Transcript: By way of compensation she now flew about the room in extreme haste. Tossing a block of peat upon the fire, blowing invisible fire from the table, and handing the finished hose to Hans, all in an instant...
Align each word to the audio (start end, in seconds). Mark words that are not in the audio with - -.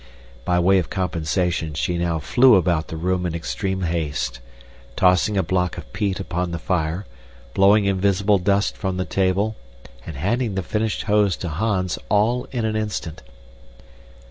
By 0.45 0.57
way 0.57 0.79
of 0.79 0.89
compensation 0.89 1.75
she 1.75 1.95
now 1.95 2.17
flew 2.17 2.55
about 2.55 2.87
the 2.87 2.97
room 2.97 3.23
in 3.23 3.35
extreme 3.35 3.81
haste. 3.83 4.39
Tossing 4.95 5.37
a 5.37 5.43
block 5.43 5.77
of 5.77 5.93
peat 5.93 6.19
upon 6.19 6.49
the 6.49 6.57
fire, 6.57 7.05
blowing 7.53 7.85
invisible 7.85 8.39
fire 8.39 8.61
from 8.73 8.97
the 8.97 9.05
table, 9.05 9.57
and 10.03 10.15
handing 10.17 10.55
the 10.55 10.63
finished 10.63 11.03
hose 11.03 11.37
to 11.37 11.49
Hans, 11.49 11.99
all 12.09 12.45
in 12.45 12.65
an 12.65 12.75
instant... 12.75 13.21